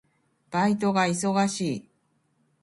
[0.49, 1.89] バイトが忙しい。